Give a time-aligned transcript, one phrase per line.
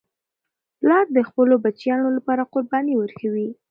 [0.79, 3.47] پلار د خپلو بچیانو لپاره قرباني ورکوي.